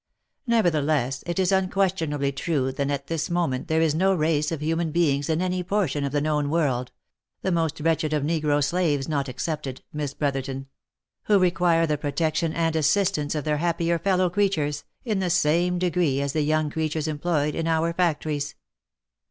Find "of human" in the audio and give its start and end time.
4.51-4.89